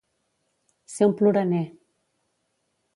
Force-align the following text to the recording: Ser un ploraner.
Ser 0.93 1.09
un 1.11 1.15
ploraner. 1.21 1.63